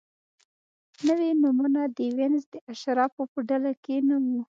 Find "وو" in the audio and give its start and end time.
4.23-4.41